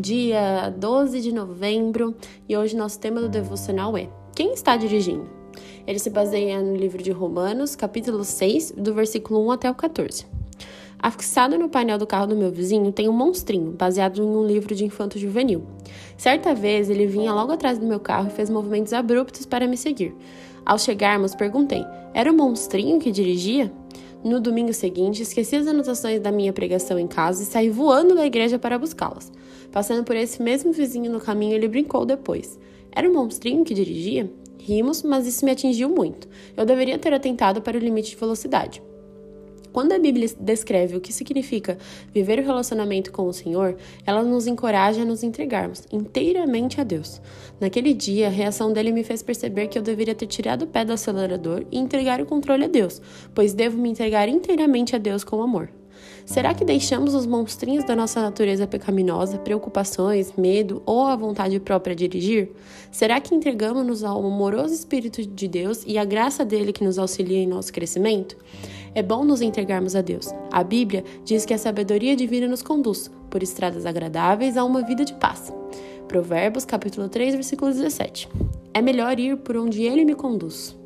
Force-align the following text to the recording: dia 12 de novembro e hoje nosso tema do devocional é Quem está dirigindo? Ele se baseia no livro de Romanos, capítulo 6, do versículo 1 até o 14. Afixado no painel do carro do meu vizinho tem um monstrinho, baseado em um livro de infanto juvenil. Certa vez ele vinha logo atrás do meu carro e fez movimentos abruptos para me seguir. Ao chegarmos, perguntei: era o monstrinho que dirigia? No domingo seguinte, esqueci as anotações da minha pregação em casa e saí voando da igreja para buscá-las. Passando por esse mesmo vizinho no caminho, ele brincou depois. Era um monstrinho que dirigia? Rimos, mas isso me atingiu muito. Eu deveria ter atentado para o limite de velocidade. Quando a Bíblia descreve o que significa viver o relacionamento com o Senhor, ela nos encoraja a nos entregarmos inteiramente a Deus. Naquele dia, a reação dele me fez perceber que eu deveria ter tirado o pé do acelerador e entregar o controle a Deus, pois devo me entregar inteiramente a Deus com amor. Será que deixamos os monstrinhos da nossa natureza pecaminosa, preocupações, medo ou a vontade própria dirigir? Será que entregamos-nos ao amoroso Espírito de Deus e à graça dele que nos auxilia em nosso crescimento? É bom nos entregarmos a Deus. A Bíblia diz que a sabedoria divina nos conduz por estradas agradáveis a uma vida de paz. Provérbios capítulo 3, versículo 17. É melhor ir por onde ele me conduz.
dia 0.00 0.68
12 0.76 1.20
de 1.22 1.32
novembro 1.32 2.14
e 2.46 2.56
hoje 2.56 2.76
nosso 2.76 3.00
tema 3.00 3.20
do 3.20 3.28
devocional 3.28 3.96
é 3.96 4.08
Quem 4.34 4.52
está 4.52 4.76
dirigindo? 4.76 5.26
Ele 5.86 5.98
se 5.98 6.10
baseia 6.10 6.60
no 6.60 6.76
livro 6.76 7.02
de 7.02 7.10
Romanos, 7.10 7.74
capítulo 7.74 8.22
6, 8.22 8.72
do 8.72 8.92
versículo 8.92 9.46
1 9.46 9.52
até 9.52 9.70
o 9.70 9.74
14. 9.74 10.26
Afixado 10.98 11.58
no 11.58 11.68
painel 11.68 11.98
do 11.98 12.06
carro 12.06 12.26
do 12.26 12.36
meu 12.36 12.50
vizinho 12.50 12.92
tem 12.92 13.08
um 13.08 13.12
monstrinho, 13.12 13.72
baseado 13.72 14.18
em 14.18 14.26
um 14.26 14.46
livro 14.46 14.74
de 14.74 14.84
infanto 14.84 15.18
juvenil. 15.18 15.62
Certa 16.16 16.54
vez 16.54 16.90
ele 16.90 17.06
vinha 17.06 17.32
logo 17.32 17.52
atrás 17.52 17.78
do 17.78 17.86
meu 17.86 18.00
carro 18.00 18.28
e 18.28 18.32
fez 18.32 18.50
movimentos 18.50 18.92
abruptos 18.92 19.46
para 19.46 19.66
me 19.66 19.76
seguir. 19.76 20.14
Ao 20.64 20.78
chegarmos, 20.78 21.34
perguntei: 21.34 21.84
era 22.12 22.30
o 22.30 22.36
monstrinho 22.36 22.98
que 22.98 23.10
dirigia? 23.10 23.72
No 24.26 24.40
domingo 24.40 24.72
seguinte, 24.72 25.22
esqueci 25.22 25.54
as 25.54 25.68
anotações 25.68 26.18
da 26.18 26.32
minha 26.32 26.52
pregação 26.52 26.98
em 26.98 27.06
casa 27.06 27.44
e 27.44 27.46
saí 27.46 27.70
voando 27.70 28.12
da 28.12 28.26
igreja 28.26 28.58
para 28.58 28.76
buscá-las. 28.76 29.30
Passando 29.70 30.02
por 30.02 30.16
esse 30.16 30.42
mesmo 30.42 30.72
vizinho 30.72 31.12
no 31.12 31.20
caminho, 31.20 31.54
ele 31.54 31.68
brincou 31.68 32.04
depois. 32.04 32.58
Era 32.90 33.08
um 33.08 33.14
monstrinho 33.14 33.64
que 33.64 33.72
dirigia? 33.72 34.28
Rimos, 34.58 35.04
mas 35.04 35.28
isso 35.28 35.44
me 35.44 35.52
atingiu 35.52 35.88
muito. 35.88 36.26
Eu 36.56 36.66
deveria 36.66 36.98
ter 36.98 37.14
atentado 37.14 37.62
para 37.62 37.76
o 37.76 37.80
limite 37.80 38.10
de 38.10 38.16
velocidade. 38.16 38.82
Quando 39.76 39.92
a 39.92 39.98
Bíblia 39.98 40.30
descreve 40.40 40.96
o 40.96 41.00
que 41.02 41.12
significa 41.12 41.76
viver 42.10 42.38
o 42.38 42.42
relacionamento 42.42 43.12
com 43.12 43.28
o 43.28 43.32
Senhor, 43.34 43.76
ela 44.06 44.22
nos 44.22 44.46
encoraja 44.46 45.02
a 45.02 45.04
nos 45.04 45.22
entregarmos 45.22 45.86
inteiramente 45.92 46.80
a 46.80 46.82
Deus. 46.82 47.20
Naquele 47.60 47.92
dia, 47.92 48.28
a 48.28 48.30
reação 48.30 48.72
dele 48.72 48.90
me 48.90 49.04
fez 49.04 49.22
perceber 49.22 49.66
que 49.66 49.78
eu 49.78 49.82
deveria 49.82 50.14
ter 50.14 50.28
tirado 50.28 50.62
o 50.62 50.66
pé 50.66 50.82
do 50.82 50.94
acelerador 50.94 51.66
e 51.70 51.78
entregar 51.78 52.22
o 52.22 52.24
controle 52.24 52.64
a 52.64 52.68
Deus, 52.68 53.02
pois 53.34 53.52
devo 53.52 53.76
me 53.76 53.90
entregar 53.90 54.30
inteiramente 54.30 54.96
a 54.96 54.98
Deus 54.98 55.22
com 55.22 55.42
amor. 55.42 55.70
Será 56.24 56.52
que 56.54 56.64
deixamos 56.64 57.14
os 57.14 57.26
monstrinhos 57.26 57.84
da 57.84 57.94
nossa 57.94 58.20
natureza 58.20 58.66
pecaminosa, 58.66 59.38
preocupações, 59.38 60.32
medo 60.36 60.82
ou 60.84 61.06
a 61.06 61.16
vontade 61.16 61.60
própria 61.60 61.94
dirigir? 61.94 62.50
Será 62.90 63.20
que 63.20 63.34
entregamos-nos 63.34 64.02
ao 64.02 64.24
amoroso 64.26 64.74
Espírito 64.74 65.24
de 65.24 65.48
Deus 65.48 65.84
e 65.86 65.96
à 65.98 66.04
graça 66.04 66.44
dele 66.44 66.72
que 66.72 66.84
nos 66.84 66.98
auxilia 66.98 67.38
em 67.38 67.46
nosso 67.46 67.72
crescimento? 67.72 68.36
É 68.94 69.02
bom 69.02 69.24
nos 69.24 69.42
entregarmos 69.42 69.94
a 69.94 70.00
Deus. 70.00 70.28
A 70.50 70.64
Bíblia 70.64 71.04
diz 71.24 71.44
que 71.44 71.54
a 71.54 71.58
sabedoria 71.58 72.16
divina 72.16 72.48
nos 72.48 72.62
conduz 72.62 73.10
por 73.30 73.42
estradas 73.42 73.84
agradáveis 73.84 74.56
a 74.56 74.64
uma 74.64 74.82
vida 74.82 75.04
de 75.04 75.14
paz. 75.14 75.52
Provérbios 76.08 76.64
capítulo 76.64 77.08
3, 77.08 77.34
versículo 77.34 77.70
17. 77.70 78.28
É 78.72 78.80
melhor 78.80 79.18
ir 79.18 79.36
por 79.36 79.56
onde 79.56 79.82
ele 79.82 80.04
me 80.04 80.14
conduz. 80.14 80.76